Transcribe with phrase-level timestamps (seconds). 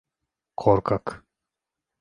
[0.61, 1.07] Korkak.